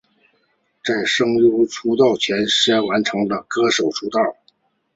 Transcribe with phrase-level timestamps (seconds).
[0.83, 4.19] 在声优出道前先完成了歌手出道。